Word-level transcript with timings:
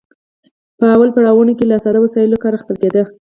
په 0.77 0.83
لومړیو 0.93 1.15
پړاوونو 1.15 1.51
کې 1.57 1.63
له 1.69 1.77
ساده 1.83 1.99
وسایلو 2.01 2.41
کار 2.43 2.53
اخیستل 2.55 2.77
کیده. 2.83 3.03